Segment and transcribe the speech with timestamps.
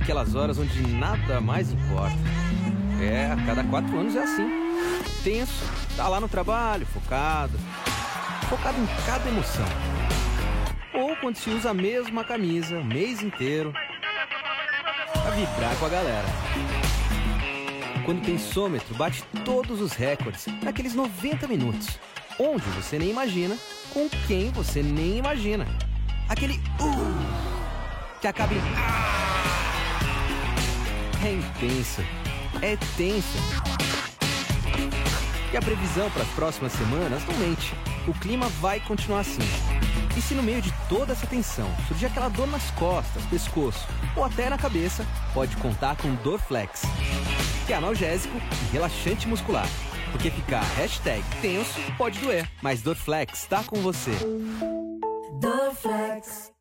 [0.00, 2.16] aquelas horas onde nada mais importa.
[3.00, 4.48] É, a cada quatro anos é assim.
[5.22, 5.64] Tenso,
[5.96, 7.58] tá lá no trabalho, focado.
[8.48, 9.66] Focado em cada emoção.
[10.94, 13.72] Ou quando se usa a mesma camisa o mês inteiro
[15.12, 16.26] pra vibrar com a galera.
[18.04, 21.98] Quando o tensômetro bate todos os recordes naqueles 90 minutos,
[22.38, 23.56] onde você nem imagina,
[23.92, 25.66] com quem você nem imagina.
[26.28, 29.07] Aquele uh, que acaba em ah.
[31.28, 32.00] É intenso,
[32.62, 33.36] é tenso.
[35.52, 37.74] E a previsão para as próximas semanas não mente.
[38.06, 39.42] O clima vai continuar assim.
[40.16, 43.86] E se no meio de toda essa tensão surgir aquela dor nas costas, pescoço
[44.16, 46.80] ou até na cabeça, pode contar com Dorflex,
[47.66, 49.68] que é analgésico e relaxante muscular.
[50.10, 50.64] Porque ficar
[51.42, 54.12] tenso pode doer, mas Dorflex está com você.
[55.38, 56.57] Dorflex.